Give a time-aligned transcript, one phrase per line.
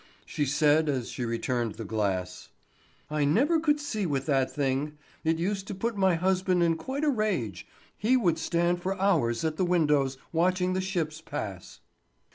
[0.25, 2.49] She said as she returned the glass:
[3.11, 4.97] "I never could see with that thing.
[5.23, 7.67] It used to put my husband in quite a rage;
[7.99, 11.81] he would stand for hours at the windows watching the ships pass."